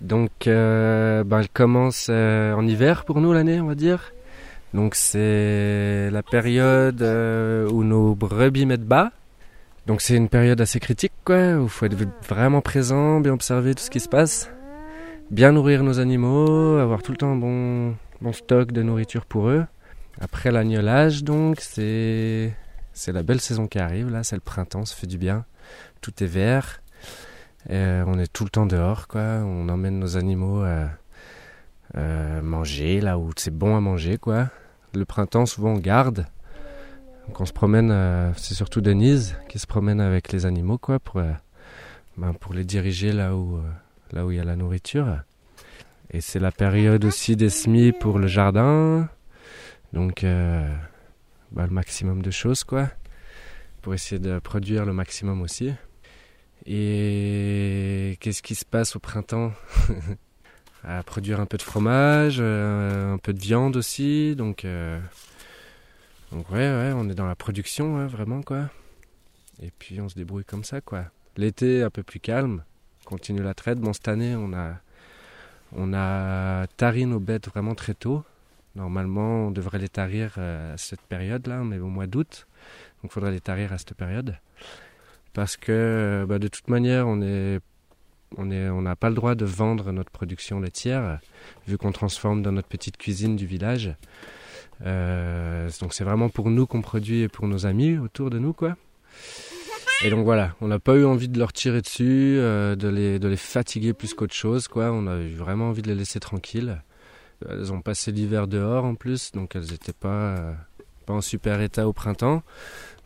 Donc, 0.00 0.46
euh, 0.46 1.22
ben, 1.24 1.40
elle 1.40 1.50
commence 1.50 2.08
en 2.08 2.66
hiver 2.66 3.04
pour 3.04 3.20
nous 3.20 3.32
l'année, 3.32 3.60
on 3.60 3.66
va 3.66 3.74
dire. 3.74 4.12
Donc 4.72 4.94
c'est 4.94 6.10
la 6.10 6.22
période 6.22 7.02
euh, 7.02 7.68
où 7.70 7.82
nos 7.82 8.14
brebis 8.14 8.66
mettent 8.66 8.84
bas. 8.84 9.10
Donc 9.86 10.00
c'est 10.00 10.14
une 10.14 10.28
période 10.28 10.60
assez 10.60 10.78
critique, 10.78 11.12
quoi, 11.24 11.54
où 11.54 11.64
il 11.64 11.68
faut 11.68 11.86
être 11.86 11.96
vraiment 12.28 12.60
présent, 12.60 13.20
bien 13.20 13.32
observer 13.32 13.74
tout 13.74 13.82
ce 13.82 13.90
qui 13.90 13.98
se 13.98 14.08
passe, 14.08 14.50
bien 15.30 15.52
nourrir 15.52 15.84
nos 15.84 16.00
animaux, 16.00 16.76
avoir 16.78 17.02
tout 17.02 17.12
le 17.12 17.16
temps 17.16 17.32
un 17.32 17.36
bon, 17.36 17.94
bon 18.20 18.32
stock 18.32 18.72
de 18.72 18.82
nourriture 18.82 19.26
pour 19.26 19.48
eux. 19.48 19.64
Après 20.20 20.50
l'agnolage, 20.50 21.22
donc, 21.22 21.60
c'est, 21.60 22.52
c'est 22.92 23.12
la 23.12 23.22
belle 23.22 23.40
saison 23.40 23.66
qui 23.66 23.78
arrive, 23.78 24.10
là, 24.10 24.24
c'est 24.24 24.36
le 24.36 24.40
printemps, 24.40 24.84
ça 24.84 24.96
fait 24.96 25.06
du 25.06 25.18
bien. 25.18 25.44
Tout 26.00 26.12
est 26.22 26.26
vert, 26.26 26.82
euh, 27.70 28.04
on 28.06 28.18
est 28.18 28.30
tout 28.32 28.44
le 28.44 28.50
temps 28.50 28.66
dehors, 28.66 29.06
quoi, 29.06 29.42
on 29.44 29.68
emmène 29.68 29.98
nos 29.98 30.16
animaux 30.16 30.62
à 30.62 30.90
euh, 31.96 32.42
manger, 32.42 33.00
là 33.00 33.18
où 33.18 33.30
c'est 33.36 33.56
bon 33.56 33.76
à 33.76 33.80
manger, 33.80 34.18
quoi. 34.18 34.48
Le 34.94 35.04
printemps, 35.04 35.46
souvent, 35.46 35.74
on 35.74 35.78
garde. 35.78 36.26
Donc 37.28 37.40
on 37.40 37.46
se 37.46 37.52
promène, 37.52 37.90
euh, 37.92 38.32
c'est 38.36 38.54
surtout 38.54 38.80
Denise 38.80 39.36
qui 39.48 39.60
se 39.60 39.66
promène 39.68 40.00
avec 40.00 40.32
les 40.32 40.44
animaux, 40.44 40.78
quoi, 40.78 40.98
pour, 40.98 41.18
euh, 41.18 41.32
ben, 42.16 42.32
pour 42.34 42.52
les 42.52 42.64
diriger 42.64 43.12
là 43.12 43.36
où, 43.36 43.58
euh, 43.58 43.60
là 44.12 44.26
où 44.26 44.30
il 44.30 44.36
y 44.36 44.40
a 44.40 44.44
la 44.44 44.56
nourriture. 44.56 45.22
Et 46.10 46.20
c'est 46.20 46.40
la 46.40 46.52
période 46.52 47.04
aussi 47.04 47.36
des 47.36 47.50
semis 47.50 47.92
pour 47.92 48.18
le 48.18 48.26
jardin. 48.26 49.08
Donc, 49.92 50.22
ben, 50.22 50.70
le 51.52 51.68
maximum 51.68 52.22
de 52.22 52.30
choses, 52.30 52.64
quoi, 52.64 52.88
pour 53.82 53.94
essayer 53.94 54.18
de 54.18 54.38
produire 54.38 54.84
le 54.84 54.92
maximum 54.92 55.42
aussi. 55.42 55.72
Et 56.66 58.16
qu'est-ce 58.20 58.42
qui 58.42 58.54
se 58.54 58.64
passe 58.64 58.96
au 58.96 58.98
printemps? 58.98 59.52
À 60.82 61.02
produire 61.02 61.40
un 61.40 61.44
peu 61.44 61.58
de 61.58 61.62
fromage, 61.62 62.38
euh, 62.40 63.12
un 63.12 63.18
peu 63.18 63.34
de 63.34 63.38
viande 63.38 63.76
aussi. 63.76 64.34
Donc, 64.34 64.64
euh, 64.64 64.98
donc 66.32 66.48
ouais, 66.50 66.56
ouais, 66.56 66.92
on 66.94 67.06
est 67.10 67.14
dans 67.14 67.26
la 67.26 67.34
production, 67.34 67.98
hein, 67.98 68.06
vraiment, 68.06 68.40
quoi. 68.40 68.70
Et 69.60 69.70
puis 69.78 70.00
on 70.00 70.08
se 70.08 70.14
débrouille 70.14 70.46
comme 70.46 70.64
ça, 70.64 70.80
quoi. 70.80 71.04
L'été, 71.36 71.82
un 71.82 71.90
peu 71.90 72.02
plus 72.02 72.18
calme, 72.18 72.64
continue 73.10 73.42
la 73.42 73.54
traite. 73.54 73.80
Bon, 73.80 73.92
cette 73.92 74.06
année, 74.06 74.36
on 74.36 74.52
a, 74.52 74.76
on 75.76 75.92
a 75.92 76.66
tari 76.76 77.06
nos 77.06 77.18
bêtes 77.18 77.48
vraiment 77.48 77.74
très 77.74 77.94
tôt. 77.94 78.22
Normalement, 78.76 79.48
on 79.48 79.50
devrait 79.50 79.80
les 79.80 79.88
tarir 79.88 80.38
à 80.38 80.76
cette 80.78 81.02
période-là, 81.02 81.64
mais 81.64 81.78
au 81.78 81.88
mois 81.88 82.06
d'août. 82.06 82.46
Donc 83.02 83.10
il 83.10 83.14
faudrait 83.14 83.32
les 83.32 83.40
tarir 83.40 83.72
à 83.72 83.78
cette 83.78 83.94
période. 83.94 84.36
Parce 85.32 85.56
que 85.56 86.24
bah, 86.28 86.38
de 86.38 86.46
toute 86.46 86.68
manière, 86.68 87.08
on 87.08 87.20
est 87.20 87.60
on 88.38 88.44
n'a 88.82 88.94
pas 88.94 89.08
le 89.08 89.16
droit 89.16 89.34
de 89.34 89.44
vendre 89.44 89.90
notre 89.90 90.12
production 90.12 90.60
laitière, 90.60 91.18
vu 91.66 91.76
qu'on 91.78 91.90
transforme 91.90 92.42
dans 92.42 92.52
notre 92.52 92.68
petite 92.68 92.96
cuisine 92.96 93.34
du 93.34 93.44
village. 93.44 93.92
Euh, 94.86 95.68
donc 95.80 95.92
c'est 95.94 96.04
vraiment 96.04 96.28
pour 96.28 96.48
nous 96.48 96.64
qu'on 96.68 96.80
produit 96.80 97.22
et 97.22 97.28
pour 97.28 97.48
nos 97.48 97.66
amis 97.66 97.98
autour 97.98 98.30
de 98.30 98.38
nous, 98.38 98.52
quoi. 98.52 98.76
Et 100.02 100.08
donc 100.08 100.24
voilà, 100.24 100.54
on 100.62 100.68
n'a 100.68 100.78
pas 100.78 100.94
eu 100.94 101.04
envie 101.04 101.28
de 101.28 101.38
leur 101.38 101.52
tirer 101.52 101.82
dessus, 101.82 102.36
euh, 102.38 102.74
de, 102.74 102.88
les, 102.88 103.36
fatiguer 103.36 103.92
plus 103.92 104.14
qu'autre 104.14 104.34
chose, 104.34 104.66
quoi. 104.66 104.90
On 104.92 105.06
a 105.06 105.18
eu 105.18 105.34
vraiment 105.34 105.68
envie 105.68 105.82
de 105.82 105.88
les 105.88 105.94
laisser 105.94 106.20
tranquilles. 106.20 106.82
Elles 107.46 107.70
ont 107.70 107.82
passé 107.82 108.10
l'hiver 108.10 108.48
dehors 108.48 108.84
en 108.84 108.94
plus, 108.94 109.32
donc 109.32 109.56
elles 109.56 109.70
n'étaient 109.70 109.92
pas, 109.92 110.36
euh, 110.38 110.52
pas 111.04 111.12
en 111.12 111.20
super 111.20 111.60
état 111.60 111.86
au 111.86 111.92
printemps. 111.92 112.42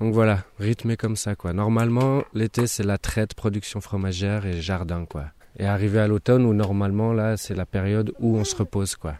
Donc 0.00 0.14
voilà, 0.14 0.44
rythmé 0.60 0.96
comme 0.96 1.16
ça 1.16 1.34
quoi. 1.34 1.52
Normalement, 1.52 2.22
l'été 2.32 2.68
c'est 2.68 2.84
la 2.84 2.98
traite, 2.98 3.34
production 3.34 3.80
fromagère 3.80 4.46
et 4.46 4.60
jardin 4.60 5.04
quoi. 5.04 5.26
Et 5.58 5.66
arrivé 5.66 5.98
à 5.98 6.06
l'automne 6.06 6.46
où 6.46 6.54
normalement 6.54 7.12
là 7.12 7.36
c'est 7.36 7.54
la 7.54 7.66
période 7.66 8.12
où 8.20 8.36
on 8.36 8.44
se 8.44 8.54
repose 8.54 8.94
quoi. 8.94 9.14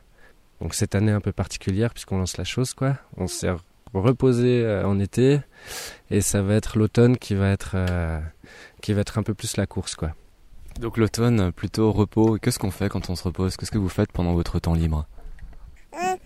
Donc 0.61 0.75
cette 0.75 0.95
année 0.95 1.13
un 1.13 1.21
peu 1.21 1.33
particulière 1.33 1.93
puisqu'on 1.93 2.19
lance 2.19 2.37
la 2.37 2.45
chose 2.45 2.75
quoi. 2.75 2.97
On 3.17 3.27
s'est 3.27 3.51
reposé 4.01 4.63
euh, 4.63 4.87
en 4.87 4.99
été 4.99 5.41
et 6.11 6.21
ça 6.21 6.43
va 6.43 6.55
être 6.55 6.79
l'automne 6.79 7.17
qui 7.17 7.35
va 7.35 7.51
être 7.51 7.73
euh, 7.75 8.21
qui 8.83 8.93
va 8.93 9.01
être 9.01 9.19
un 9.19 9.23
peu 9.23 9.35
plus 9.35 9.57
la 9.57 9.67
course 9.67 9.95
quoi. 9.95 10.13
Donc 10.81 10.97
l'automne 10.97 11.53
plutôt 11.53 11.93
repos. 11.93 12.39
Qu'est-ce 12.41 12.59
qu'on 12.59 12.71
fait 12.71 12.89
quand 12.89 13.09
on 13.09 13.17
se 13.17 13.23
repose? 13.23 13.57
Qu'est-ce 13.57 13.71
que 13.71 13.79
vous 13.79 13.89
faites 13.89 14.11
pendant 14.13 14.35
votre 14.35 14.59
temps 14.59 14.75
libre? 14.75 15.07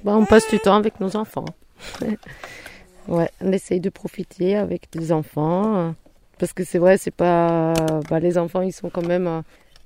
Bah, 0.05 0.17
on 0.17 0.25
passe 0.25 0.49
du 0.49 0.59
temps 0.59 0.77
avec 0.77 1.01
nos 1.01 1.17
enfants. 1.17 1.45
Ouais, 3.09 3.31
on 3.41 3.53
essaye 3.53 3.81
de 3.81 3.89
profiter 3.89 4.55
avec 4.55 4.89
des 4.93 5.13
enfants. 5.13 5.77
Euh, 5.77 5.91
parce 6.39 6.53
que 6.53 6.63
c'est 6.63 6.79
vrai, 6.79 6.99
c'est 6.99 7.11
pas. 7.11 7.73
Bah, 8.11 8.21
les 8.21 8.37
enfants, 8.37 8.61
ils 8.61 8.73
sont 8.73 8.91
quand 8.91 9.07
même. 9.07 9.43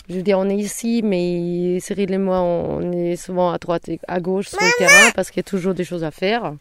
Je 0.09 0.17
veux 0.17 0.23
dire, 0.23 0.41
on 0.41 0.49
est 0.49 0.57
ici, 0.57 1.03
mais 1.05 1.79
Cyril 1.79 2.12
et 2.12 2.19
moi, 2.19 2.41
on 2.41 2.91
est 2.91 3.15
souvent 3.15 3.53
à 3.53 3.59
droite 3.59 3.89
et 3.89 4.01
à 4.09 4.19
gauche 4.19 4.49
sur 4.49 4.59
le 4.61 4.77
terrain 4.77 5.12
parce 5.15 5.31
qu'il 5.31 5.39
y 5.39 5.47
a 5.47 5.49
toujours 5.49 5.73
des 5.73 5.85
choses 5.85 6.03
à 6.03 6.11
faire. 6.11 6.55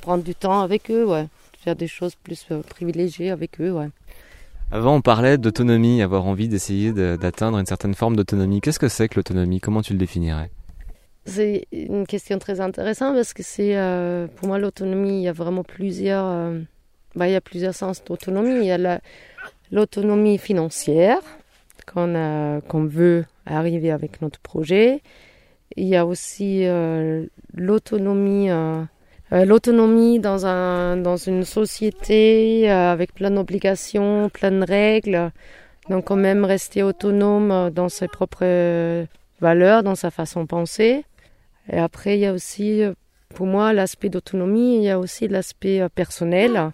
Prendre 0.00 0.24
du 0.24 0.34
temps 0.34 0.60
avec 0.60 0.90
eux, 0.90 1.04
ouais. 1.04 1.26
Faire 1.60 1.76
des 1.76 1.88
choses 1.88 2.14
plus 2.14 2.46
euh, 2.50 2.62
privilégiées 2.62 3.30
avec 3.30 3.60
eux, 3.60 3.72
ouais. 3.72 3.88
Avant, 4.70 4.96
on 4.96 5.00
parlait 5.00 5.38
d'autonomie, 5.38 6.02
avoir 6.02 6.26
envie 6.26 6.48
d'essayer 6.48 6.92
d'atteindre 6.92 7.58
une 7.58 7.66
certaine 7.66 7.94
forme 7.94 8.16
d'autonomie. 8.16 8.60
Qu'est-ce 8.60 8.78
que 8.78 8.88
c'est 8.88 9.08
que 9.08 9.16
l'autonomie? 9.16 9.60
Comment 9.60 9.80
tu 9.80 9.94
le 9.94 9.98
définirais? 9.98 10.50
C'est 11.24 11.66
une 11.72 12.06
question 12.06 12.38
très 12.38 12.60
intéressante 12.60 13.14
parce 13.14 13.32
que 13.32 13.42
c'est 13.42 13.76
euh, 13.76 14.26
pour 14.36 14.48
moi 14.48 14.58
l'autonomie, 14.58 15.20
il 15.20 15.22
y 15.22 15.28
a 15.28 15.32
vraiment 15.32 15.62
plusieurs, 15.62 16.26
euh, 16.26 16.60
bah, 17.16 17.28
il 17.28 17.32
y 17.32 17.36
a 17.36 17.40
plusieurs 17.40 17.74
sens 17.74 18.04
d'autonomie. 18.04 18.60
Il 18.60 18.66
y 18.66 18.70
a 18.70 19.00
l'autonomie 19.72 20.38
financière 20.38 21.20
qu'on 21.92 22.60
qu'on 22.68 22.84
veut 22.84 23.24
arriver 23.46 23.90
avec 23.90 24.20
notre 24.20 24.38
projet. 24.40 25.00
Il 25.76 25.86
y 25.86 25.96
a 25.96 26.04
aussi 26.06 26.64
euh, 29.32 29.44
l'autonomie 29.44 30.18
dans 30.20 30.46
un 30.46 30.96
dans 30.96 31.16
une 31.16 31.44
société 31.44 32.70
avec 32.70 33.14
plein 33.14 33.30
d'obligations, 33.30 34.30
plein 34.30 34.50
de 34.50 34.64
règles. 34.64 35.30
Donc 35.90 36.06
quand 36.06 36.16
même 36.16 36.44
rester 36.44 36.82
autonome 36.82 37.70
dans 37.70 37.88
ses 37.88 38.08
propres 38.08 39.06
valeurs, 39.40 39.82
dans 39.82 39.94
sa 39.94 40.10
façon 40.10 40.42
de 40.42 40.46
penser. 40.46 41.04
Et 41.70 41.78
après, 41.78 42.16
il 42.16 42.20
y 42.20 42.26
a 42.26 42.32
aussi, 42.32 42.82
pour 43.34 43.46
moi, 43.46 43.72
l'aspect 43.72 44.08
d'autonomie, 44.08 44.76
il 44.76 44.82
y 44.82 44.90
a 44.90 44.98
aussi 44.98 45.28
l'aspect 45.28 45.80
euh, 45.80 45.88
personnel. 45.88 46.72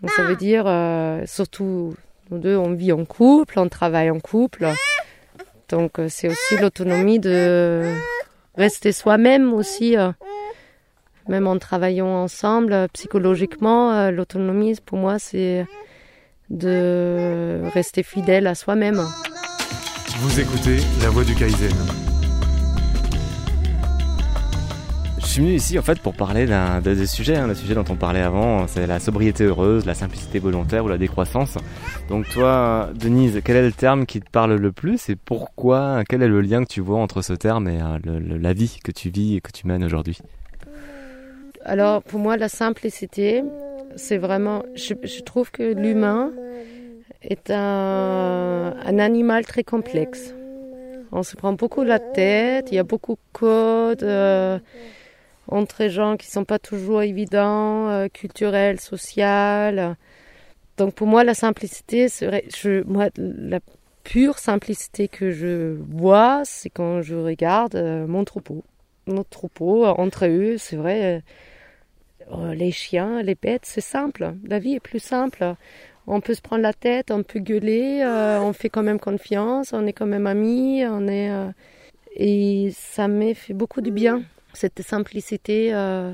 Donc, 0.00 0.10
ça 0.12 0.22
veut 0.22 0.36
dire, 0.36 0.64
euh, 0.66 1.22
surtout, 1.26 1.94
nous 2.30 2.38
deux, 2.38 2.56
on 2.56 2.72
vit 2.72 2.92
en 2.92 3.04
couple, 3.04 3.58
on 3.58 3.68
travaille 3.68 4.10
en 4.10 4.20
couple. 4.20 4.68
Donc, 5.68 5.98
euh, 5.98 6.06
c'est 6.08 6.28
aussi 6.28 6.56
l'autonomie 6.58 7.18
de 7.18 7.84
rester 8.56 8.92
soi-même 8.92 9.52
aussi, 9.52 9.96
même 11.30 11.46
en 11.46 11.58
travaillant 11.58 12.08
ensemble, 12.08 12.88
psychologiquement. 12.92 14.10
L'autonomie, 14.10 14.76
pour 14.84 14.98
moi, 14.98 15.18
c'est 15.18 15.64
de 16.50 17.60
rester 17.72 18.02
fidèle 18.02 18.46
à 18.46 18.54
soi-même. 18.54 19.00
Vous 20.18 20.40
écoutez 20.40 20.78
La 21.02 21.08
Voix 21.08 21.24
du 21.24 21.34
Kaizen. 21.34 21.72
Je 25.18 25.34
suis 25.34 25.42
venu 25.42 25.54
ici 25.54 25.78
en 25.78 25.82
fait 25.82 26.00
pour 26.00 26.14
parler 26.14 26.44
d'un 26.46 26.80
des 26.80 27.06
sujets, 27.06 27.36
hein, 27.36 27.46
le 27.46 27.54
sujet 27.54 27.76
dont 27.76 27.84
on 27.88 27.94
parlait 27.94 28.20
avant, 28.20 28.66
c'est 28.66 28.88
la 28.88 28.98
sobriété 28.98 29.44
heureuse, 29.44 29.86
la 29.86 29.94
simplicité 29.94 30.40
volontaire 30.40 30.84
ou 30.84 30.88
la 30.88 30.98
décroissance. 30.98 31.56
Donc 32.08 32.28
toi, 32.28 32.90
Denise, 32.96 33.40
quel 33.44 33.54
est 33.54 33.62
le 33.62 33.70
terme 33.70 34.06
qui 34.06 34.20
te 34.20 34.28
parle 34.28 34.56
le 34.56 34.72
plus 34.72 35.08
et 35.08 35.14
pourquoi 35.14 36.02
Quel 36.08 36.24
est 36.24 36.28
le 36.28 36.40
lien 36.40 36.64
que 36.64 36.68
tu 36.68 36.80
vois 36.80 36.98
entre 36.98 37.22
ce 37.22 37.32
terme 37.32 37.68
et 37.68 37.80
euh, 37.80 37.98
la 38.40 38.52
vie 38.52 38.80
que 38.82 38.90
tu 38.90 39.08
vis 39.08 39.36
et 39.36 39.40
que 39.40 39.52
tu 39.52 39.68
mènes 39.68 39.84
aujourd'hui? 39.84 40.18
Alors 41.64 42.02
pour 42.02 42.20
moi, 42.20 42.36
la 42.36 42.48
simplicité, 42.48 43.42
c'est 43.96 44.18
vraiment, 44.18 44.64
je, 44.74 45.20
trouve 45.20 45.50
que 45.50 45.62
l'humain 45.62 46.32
est 47.22 47.50
un, 47.50 48.98
animal 48.98 49.44
très 49.44 49.64
complexe. 49.64 50.34
On 51.12 51.22
se 51.22 51.36
prend 51.36 51.52
beaucoup 51.52 51.82
la 51.82 51.98
tête, 51.98 52.68
il 52.70 52.76
y 52.76 52.78
a 52.78 52.84
beaucoup 52.84 53.14
de 53.14 53.20
codes. 53.32 54.02
Euh, 54.04 54.58
entre 55.48 55.88
gens 55.88 56.16
qui 56.16 56.30
sont 56.30 56.44
pas 56.44 56.60
toujours 56.60 57.02
évidents, 57.02 57.88
euh, 57.88 58.08
culturels, 58.08 58.80
sociaux. 58.80 59.96
Donc 60.76 60.94
pour 60.94 61.06
moi, 61.06 61.24
la 61.24 61.34
simplicité 61.34 62.08
serait, 62.08 62.44
je, 62.56 62.82
moi, 62.84 63.08
la 63.16 63.58
pure 64.04 64.38
simplicité 64.38 65.08
que 65.08 65.30
je 65.30 65.76
vois, 65.90 66.42
c'est 66.44 66.70
quand 66.70 67.02
je 67.02 67.16
regarde 67.16 67.74
euh, 67.74 68.06
mon 68.06 68.24
troupeau. 68.24 68.64
Mon 69.06 69.24
troupeau, 69.24 69.86
entre 69.86 70.26
eux, 70.26 70.56
c'est 70.56 70.76
vrai, 70.76 71.22
les 72.52 72.70
chiens, 72.70 73.22
les 73.22 73.34
bêtes, 73.34 73.64
c'est 73.64 73.80
simple. 73.80 74.34
La 74.44 74.58
vie 74.58 74.74
est 74.74 74.80
plus 74.80 75.00
simple. 75.00 75.54
On 76.06 76.20
peut 76.20 76.34
se 76.34 76.40
prendre 76.40 76.62
la 76.62 76.72
tête, 76.72 77.10
on 77.10 77.22
peut 77.22 77.40
gueuler, 77.40 78.04
on 78.04 78.52
fait 78.52 78.68
quand 78.68 78.82
même 78.82 78.98
confiance, 78.98 79.72
on 79.72 79.86
est 79.86 79.92
quand 79.92 80.06
même 80.06 80.26
amis, 80.26 80.84
on 80.86 81.06
est 81.08 81.30
et 82.16 82.72
ça 82.74 83.08
m'a 83.08 83.34
fait 83.34 83.54
beaucoup 83.54 83.80
de 83.80 83.90
bien 83.90 84.22
cette 84.52 84.82
simplicité, 84.82 85.72
euh, 85.74 86.12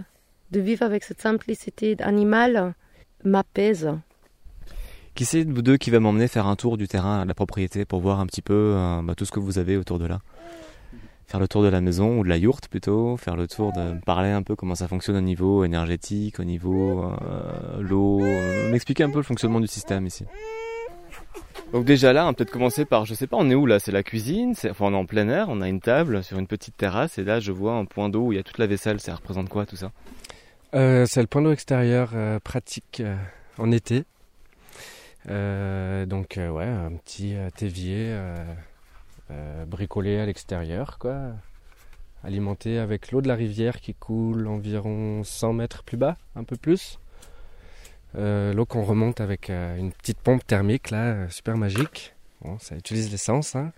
de 0.51 0.61
vivre 0.61 0.83
avec 0.83 1.05
cette 1.05 1.21
simplicité 1.21 1.97
animale 2.01 2.75
m'apaise. 3.25 3.91
Qui 5.15 5.25
c'est 5.25 5.45
de 5.45 5.53
vous 5.53 5.63
deux 5.63 5.79
qui 5.79 5.91
va 5.91 6.01
m'emmener 6.01 6.29
faire 6.29 6.47
un 6.47 6.57
tour 6.57 6.77
du 6.77 6.87
terrain 6.87 7.21
à 7.21 7.25
la 7.25 7.35
propriété 7.35 7.87
pour 7.87 8.01
voir 8.01 8.21
un 8.21 8.27
petit 8.27 8.43
peu 8.43 8.75
euh, 8.77 9.01
bah, 9.03 9.15
tout 9.15 9.25
ce 9.25 9.33
que 9.33 9.41
vous 9.41 9.59
avez 9.59 9.77
autour 9.77 9.99
de 9.99 10.07
là? 10.07 10.21
Faire 11.27 11.41
le 11.41 11.49
tour 11.49 11.63
de 11.63 11.69
la 11.69 11.81
maison 11.81 12.21
ou 12.21 12.25
de 12.25 12.29
la 12.29 12.37
yourte 12.37 12.69
plutôt, 12.69 13.17
faire 13.17 13.35
le 13.35 13.49
tour 13.49 13.73
de 13.73 14.01
parler 14.05 14.31
un 14.31 14.43
peu 14.43 14.55
comment 14.55 14.77
ça 14.77 14.87
fonctionne 14.87 15.17
au 15.17 15.21
niveau 15.21 15.65
énergétique, 15.65 16.39
au 16.39 16.45
niveau 16.45 17.03
euh, 17.05 17.81
l'eau, 17.81 18.21
m'expliquer 18.71 19.03
un 19.03 19.11
peu 19.11 19.19
le 19.19 19.25
fonctionnement 19.25 19.61
du 19.61 19.67
système 19.67 20.07
ici. 20.07 20.25
Donc 21.73 21.85
déjà 21.85 22.13
là, 22.13 22.27
on 22.27 22.31
peut 22.31 22.45
peut-être 22.45 22.53
commencer 22.53 22.85
par, 22.85 23.07
je 23.07 23.15
sais 23.15 23.27
pas, 23.27 23.37
on 23.37 23.51
est 23.51 23.57
où 23.57 23.67
là? 23.67 23.81
C'est 23.81 23.91
la 23.91 24.05
cuisine, 24.05 24.55
enfin 24.71 24.85
on 24.87 24.93
est 24.93 24.97
en 24.97 25.05
plein 25.05 25.29
air, 25.29 25.47
on 25.49 25.61
a 25.61 25.69
une 25.69 25.81
table 25.81 26.23
sur 26.23 26.39
une 26.39 26.47
petite 26.47 26.77
terrasse 26.77 27.19
et 27.19 27.25
là 27.25 27.41
je 27.41 27.51
vois 27.51 27.73
un 27.73 27.87
point 27.87 28.09
d'eau 28.09 28.27
où 28.27 28.33
il 28.33 28.37
y 28.37 28.39
a 28.39 28.45
toute 28.45 28.59
la 28.59 28.69
vaisselle, 28.69 29.01
ça 29.01 29.15
représente 29.17 29.49
quoi 29.49 29.67
tout 29.67 29.77
ça? 29.77 29.91
Euh, 30.75 31.07
C'est 31.07 31.21
le 31.21 31.27
point 31.27 31.43
d'eau 31.43 31.51
extérieur 31.51 32.13
euh, 32.15 32.39
pratique 32.39 33.01
euh, 33.01 33.17
en 33.59 33.73
été. 33.73 34.05
donc 35.27 36.39
ouais, 36.39 36.67
un 36.67 36.93
petit 37.05 37.35
tévier 37.57 38.17
bricolé 39.67 40.19
à 40.19 40.27
l'extérieur 40.27 40.99
quoi, 40.99 41.33
alimenté 42.27 42.79
avec 42.79 43.13
l'eau 43.13 43.21
de 43.21 43.29
la 43.29 43.35
rivière 43.35 43.81
qui 43.81 43.95
coule 43.95 44.47
environ 44.49 45.23
100 45.23 45.53
mètres 45.53 45.83
plus 45.85 45.97
bas, 45.97 46.17
un 46.35 46.45
peu 46.45 46.57
plus. 46.57 46.99
Euh, 48.17 48.53
l'eau 48.53 48.65
qu'on 48.65 48.83
remonte 48.83 49.21
avec 49.21 49.51
euh, 49.51 49.77
une 49.77 49.93
petite 49.93 50.19
pompe 50.19 50.47
thermique 50.47 50.91
là, 50.91 51.05
euh, 51.05 51.29
super 51.29 51.57
magique. 51.57 52.15
Bon, 52.43 52.59
ça 52.59 52.77
utilise 52.77 53.11
l'essence, 53.11 53.57
hein, 53.57 53.73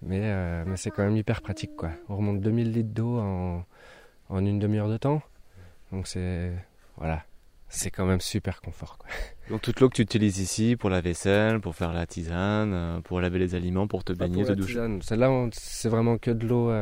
mais, 0.00 0.64
mais 0.64 0.76
c'est 0.76 0.90
quand 0.90 1.02
même 1.02 1.16
hyper 1.16 1.42
pratique 1.42 1.74
quoi. 1.74 1.90
On 2.08 2.16
remonte 2.16 2.40
2000 2.40 2.72
litres 2.72 2.94
d'eau 2.94 3.18
en, 3.18 3.64
en 4.28 4.46
une 4.46 4.58
demi-heure 4.58 4.88
de 4.88 4.96
temps. 4.96 5.22
Donc 5.92 6.06
c'est 6.06 6.52
voilà, 6.96 7.24
c'est 7.68 7.90
quand 7.90 8.06
même 8.06 8.20
super 8.20 8.60
confort. 8.60 8.98
Quoi. 8.98 9.08
Donc 9.50 9.62
toute 9.62 9.80
l'eau 9.80 9.88
que 9.88 9.94
tu 9.94 10.02
utilises 10.02 10.38
ici 10.38 10.76
pour 10.76 10.90
la 10.90 11.00
vaisselle, 11.00 11.60
pour 11.60 11.74
faire 11.74 11.92
la 11.92 12.06
tisane, 12.06 13.00
pour 13.02 13.20
laver 13.20 13.38
les 13.38 13.54
aliments, 13.54 13.86
pour 13.86 14.04
te 14.04 14.12
baigner, 14.12 14.44
te 14.44 14.52
doucher. 14.52 14.98
Celle-là, 15.02 15.48
c'est 15.52 15.88
vraiment 15.88 16.18
que 16.18 16.30
de 16.30 16.46
l'eau, 16.46 16.72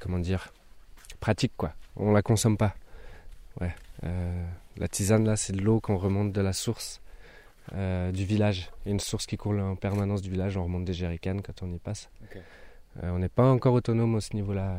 comment 0.00 0.18
dire, 0.18 0.52
pratique 1.20 1.52
quoi. 1.56 1.74
On 1.96 2.12
la 2.12 2.22
consomme 2.22 2.56
pas. 2.56 2.74
Ouais. 3.60 3.74
La 4.76 4.88
tisane, 4.88 5.24
là, 5.24 5.36
c'est 5.36 5.52
de 5.52 5.60
l'eau 5.60 5.80
qu'on 5.80 5.96
remonte 5.96 6.32
de 6.32 6.40
la 6.40 6.52
source 6.52 7.02
euh, 7.74 8.10
du 8.10 8.24
village. 8.24 8.70
Il 8.84 8.88
y 8.88 8.90
a 8.90 8.92
une 8.92 9.00
source 9.00 9.26
qui 9.26 9.36
coule 9.36 9.60
en 9.60 9.76
permanence 9.76 10.22
du 10.22 10.30
village, 10.30 10.56
on 10.56 10.64
remonte 10.64 10.84
des 10.84 10.94
jerrycans 10.94 11.40
quand 11.42 11.62
on 11.62 11.72
y 11.72 11.78
passe. 11.78 12.10
Euh, 13.02 13.10
on 13.10 13.18
n'est 13.18 13.28
pas 13.28 13.48
encore 13.50 13.74
autonome 13.74 14.16
à 14.16 14.20
ce 14.20 14.34
niveau-là. 14.34 14.78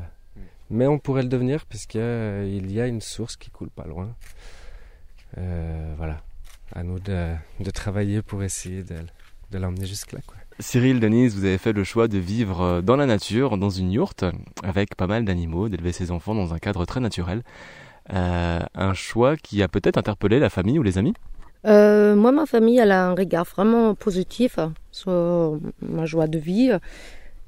Mais 0.69 0.87
on 0.87 0.99
pourrait 0.99 1.23
le 1.23 1.29
devenir 1.29 1.65
puisqu'il 1.65 2.71
y 2.71 2.79
a 2.79 2.87
une 2.87 3.01
source 3.01 3.35
qui 3.35 3.49
coule 3.49 3.69
pas 3.69 3.85
loin. 3.85 4.15
voilà, 5.97 6.21
à 6.73 6.83
nous 6.83 6.99
de, 6.99 7.35
travailler 7.73 8.21
pour 8.21 8.43
essayer 8.43 8.83
de, 8.83 8.95
de 9.51 9.57
l'emmener 9.57 9.85
jusque-là. 9.85 10.19
Cyril, 10.59 10.99
Denise, 10.99 11.35
vous 11.35 11.45
avez 11.45 11.57
fait 11.57 11.73
le 11.73 11.83
choix 11.83 12.07
de 12.07 12.17
vivre 12.17 12.81
dans 12.81 12.95
la 12.95 13.05
nature, 13.05 13.57
dans 13.57 13.69
une 13.71 13.91
yourte, 13.91 14.23
avec 14.63 14.95
pas 14.95 15.07
mal 15.07 15.25
d'animaux, 15.25 15.67
d'élever 15.67 15.91
ses 15.91 16.11
enfants 16.11 16.35
dans 16.35 16.53
un 16.53 16.59
cadre 16.59 16.85
très 16.85 16.99
naturel. 16.99 17.41
Euh, 18.13 18.59
un 18.75 18.93
choix 18.93 19.37
qui 19.37 19.63
a 19.63 19.67
peut-être 19.67 19.97
interpellé 19.97 20.39
la 20.39 20.49
famille 20.49 20.77
ou 20.77 20.83
les 20.83 20.97
amis? 20.97 21.13
Euh, 21.65 22.15
Moi, 22.15 22.31
ma 22.31 22.45
famille, 22.45 22.77
elle 22.77 22.91
a 22.91 23.07
un 23.07 23.15
regard 23.15 23.45
vraiment 23.45 23.95
positif 23.95 24.59
sur 24.91 25.59
ma 25.81 26.05
joie 26.05 26.27
de 26.27 26.37
vie. 26.37 26.71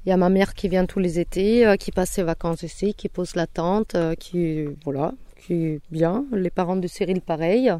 Il 0.06 0.10
y 0.10 0.12
a 0.12 0.16
ma 0.16 0.28
mère 0.28 0.54
qui 0.54 0.68
vient 0.68 0.86
tous 0.86 1.00
les 1.00 1.18
étés, 1.18 1.66
euh, 1.66 1.76
qui 1.76 1.90
passe 1.90 2.12
ses 2.12 2.22
vacances 2.22 2.62
ici, 2.62 2.94
qui 2.94 3.08
pose 3.08 3.34
la 3.34 3.46
tente, 3.46 3.96
qui, 4.18 4.64
voilà, 4.84 5.12
qui 5.44 5.80
bien. 5.90 6.24
Les 6.32 6.50
parents 6.50 6.76
de 6.76 6.86
Cyril, 6.86 7.20
pareil. 7.20 7.72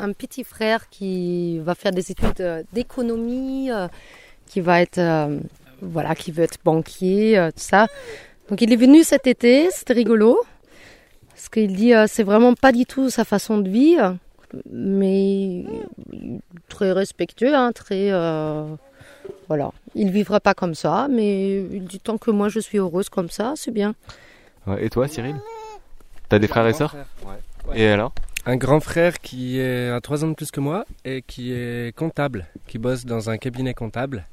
Un 0.00 0.12
petit 0.12 0.44
frère 0.44 0.88
qui 0.90 1.58
va 1.60 1.74
faire 1.74 1.92
des 1.92 2.10
études 2.10 2.66
d'économie, 2.72 3.70
qui 4.46 4.60
va 4.60 4.82
être, 4.82 5.00
voilà, 5.80 6.14
qui 6.14 6.32
veut 6.32 6.44
être 6.44 6.58
banquier, 6.64 7.48
tout 7.54 7.62
ça. 7.62 7.86
Donc 8.48 8.62
il 8.62 8.72
est 8.72 8.76
venu 8.76 9.04
cet 9.04 9.26
été, 9.26 9.68
c'était 9.70 9.92
rigolo. 9.92 10.40
Parce 11.38 11.50
qu'il 11.50 11.76
dit 11.76 11.94
euh, 11.94 12.06
c'est 12.08 12.24
vraiment 12.24 12.54
pas 12.54 12.72
du 12.72 12.84
tout 12.84 13.10
sa 13.10 13.24
façon 13.24 13.58
de 13.58 13.68
vivre, 13.68 14.16
mais 14.72 15.64
très 16.68 16.90
respectueux, 16.90 17.54
hein, 17.54 17.70
très 17.72 18.10
euh, 18.10 18.64
voilà. 19.48 19.70
Il 19.94 20.10
vivra 20.10 20.40
pas 20.40 20.54
comme 20.54 20.74
ça, 20.74 21.08
mais 21.10 21.60
il 21.62 21.84
dit 21.84 22.00
tant 22.00 22.18
que 22.18 22.30
moi 22.30 22.48
je 22.48 22.60
suis 22.60 22.78
heureuse 22.78 23.08
comme 23.08 23.30
ça, 23.30 23.54
c'est 23.56 23.70
bien. 23.70 23.94
et 24.78 24.90
toi, 24.90 25.08
Cyril? 25.08 25.36
T'as 26.28 26.38
des 26.38 26.46
frères 26.46 26.66
et 26.66 26.74
sœurs? 26.74 26.94
Et 27.74 27.88
alors? 27.88 28.12
Un 28.46 28.56
grand 28.56 28.80
frère 28.80 29.18
qui 29.18 29.58
est 29.58 29.90
à 29.90 30.00
3 30.00 30.24
ans 30.24 30.28
de 30.28 30.34
plus 30.34 30.50
que 30.50 30.60
moi 30.60 30.84
et 31.04 31.22
qui 31.22 31.52
est 31.52 31.94
comptable, 31.94 32.46
qui 32.66 32.78
bosse 32.78 33.04
dans 33.04 33.30
un 33.30 33.36
cabinet 33.36 33.74
comptable. 33.74 34.26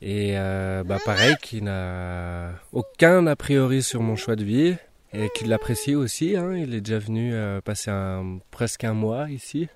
Et 0.00 0.32
euh, 0.36 0.84
bah 0.84 0.98
pareil, 1.04 1.36
qui 1.42 1.62
n'a 1.62 2.50
aucun 2.72 3.26
a 3.26 3.36
priori 3.36 3.82
sur 3.82 4.02
mon 4.02 4.14
choix 4.16 4.36
de 4.36 4.44
vie, 4.44 4.76
et 5.12 5.30
qu'il 5.34 5.48
l'apprécie 5.48 5.94
aussi. 5.94 6.36
Hein. 6.36 6.54
Il 6.56 6.74
est 6.74 6.80
déjà 6.80 6.98
venu 6.98 7.34
euh, 7.34 7.60
passer 7.60 7.90
un, 7.90 8.38
presque 8.50 8.84
un 8.84 8.92
mois 8.92 9.30
ici. 9.30 9.68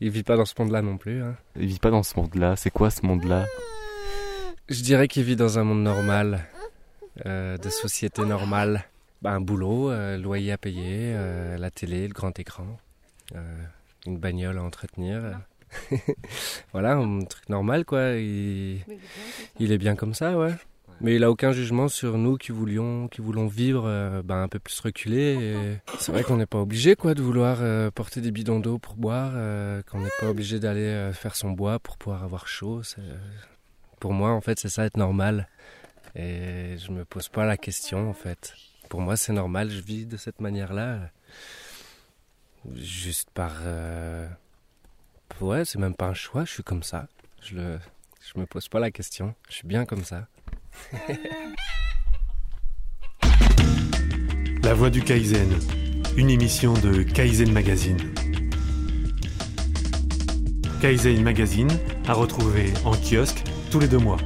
Il 0.00 0.10
vit 0.10 0.22
pas 0.22 0.36
dans 0.36 0.44
ce 0.44 0.54
monde-là 0.58 0.82
non 0.82 0.96
plus. 0.96 1.22
Hein. 1.22 1.36
Il 1.56 1.66
vit 1.66 1.78
pas 1.78 1.90
dans 1.90 2.02
ce 2.02 2.18
monde-là. 2.18 2.56
C'est 2.56 2.70
quoi 2.70 2.90
ce 2.90 3.04
monde-là? 3.04 3.46
Je 4.68 4.82
dirais 4.82 5.08
qu'il 5.08 5.22
vit 5.22 5.36
dans 5.36 5.58
un 5.58 5.64
monde 5.64 5.82
normal, 5.82 6.46
euh, 7.24 7.56
de 7.56 7.70
société 7.70 8.24
normale. 8.24 8.84
Bah, 9.22 9.32
un 9.32 9.40
boulot, 9.40 9.90
euh, 9.90 10.18
loyer 10.18 10.52
à 10.52 10.58
payer, 10.58 11.14
la 11.58 11.70
télé, 11.70 12.06
le 12.06 12.14
grand 12.14 12.38
écran, 12.38 12.78
une 14.06 14.18
bagnole 14.18 14.58
à 14.58 14.62
entretenir. 14.62 15.40
voilà, 16.72 16.94
un 16.96 17.24
truc 17.24 17.48
normal 17.48 17.84
quoi. 17.84 18.12
il 18.12 18.82
est 19.58 19.78
bien 19.78 19.96
comme 19.96 20.14
ça, 20.14 20.36
ouais. 20.36 20.52
Mais 21.00 21.14
il 21.14 21.24
a 21.24 21.30
aucun 21.30 21.52
jugement 21.52 21.88
sur 21.88 22.16
nous 22.16 22.36
qui 22.36 22.52
voulions, 22.52 23.08
qui 23.08 23.20
voulons 23.20 23.46
vivre 23.46 23.84
euh, 23.86 24.22
ben, 24.22 24.42
un 24.42 24.48
peu 24.48 24.58
plus 24.58 24.78
reculé. 24.80 25.78
C'est 25.98 26.10
vrai 26.10 26.22
qu'on 26.22 26.36
n'est 26.36 26.46
pas 26.46 26.58
obligé 26.58 26.96
quoi 26.96 27.14
de 27.14 27.22
vouloir 27.22 27.58
euh, 27.60 27.90
porter 27.90 28.20
des 28.20 28.30
bidons 28.30 28.60
d'eau 28.60 28.78
pour 28.78 28.96
boire, 28.96 29.32
euh, 29.34 29.82
qu'on 29.82 30.00
n'est 30.00 30.10
pas 30.20 30.30
obligé 30.30 30.58
d'aller 30.58 31.10
faire 31.12 31.36
son 31.36 31.50
bois 31.50 31.78
pour 31.78 31.98
pouvoir 31.98 32.24
avoir 32.24 32.48
chaud. 32.48 32.80
Pour 34.06 34.14
moi, 34.14 34.30
en 34.30 34.40
fait, 34.40 34.60
c'est 34.60 34.68
ça 34.68 34.84
être 34.84 34.98
normal. 34.98 35.48
Et 36.14 36.78
je 36.78 36.92
me 36.92 37.04
pose 37.04 37.28
pas 37.28 37.44
la 37.44 37.56
question 37.56 38.08
en 38.08 38.12
fait. 38.12 38.54
Pour 38.88 39.00
moi, 39.00 39.16
c'est 39.16 39.32
normal. 39.32 39.68
Je 39.68 39.80
vis 39.80 40.06
de 40.06 40.16
cette 40.16 40.40
manière-là, 40.40 41.10
juste 42.76 43.30
par. 43.30 43.54
Ouais, 45.40 45.64
c'est 45.64 45.80
même 45.80 45.96
pas 45.96 46.06
un 46.06 46.14
choix. 46.14 46.44
Je 46.44 46.52
suis 46.52 46.62
comme 46.62 46.84
ça. 46.84 47.08
Je 47.42 47.56
le. 47.56 47.80
Je 48.22 48.38
me 48.38 48.46
pose 48.46 48.68
pas 48.68 48.78
la 48.78 48.92
question. 48.92 49.34
Je 49.48 49.54
suis 49.54 49.66
bien 49.66 49.84
comme 49.84 50.04
ça. 50.04 50.28
La 54.62 54.72
voix 54.74 54.90
du 54.90 55.02
Kaizen, 55.02 55.52
une 56.16 56.30
émission 56.30 56.74
de 56.74 57.02
Kaizen 57.02 57.50
Magazine. 57.50 57.98
Kaizen 60.80 61.24
Magazine 61.24 61.76
à 62.06 62.12
retrouver 62.12 62.72
en 62.84 62.92
kiosque 62.92 63.42
tous 63.76 63.80
les 63.80 63.88
deux 63.88 63.98
mois. 63.98 64.16